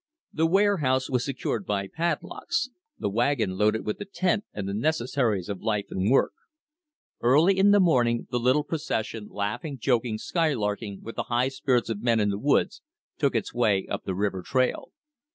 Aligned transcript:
The 0.33 0.47
warehouse 0.47 1.11
was 1.11 1.23
secured 1.23 1.63
by 1.63 1.85
padlocks, 1.87 2.71
the 2.97 3.07
wagon 3.07 3.51
loaded 3.55 3.85
with 3.85 3.99
the 3.99 4.05
tent 4.05 4.45
and 4.51 4.67
the 4.67 4.73
necessaries 4.73 5.47
of 5.47 5.61
life 5.61 5.85
and 5.91 6.09
work. 6.09 6.33
Early 7.21 7.55
in 7.55 7.69
the 7.69 7.79
morning 7.79 8.25
the 8.31 8.39
little 8.39 8.63
procession 8.63 9.27
laughing, 9.29 9.77
joking, 9.77 10.17
skylarking 10.17 11.03
with 11.03 11.17
the 11.17 11.23
high 11.29 11.49
spirits 11.49 11.89
of 11.89 12.01
men 12.01 12.19
in 12.19 12.31
the 12.31 12.39
woods 12.39 12.81
took 13.19 13.35
its 13.35 13.53
way 13.53 13.85
up 13.89 14.03
the 14.05 14.15
river 14.15 14.41
trail. 14.41 14.91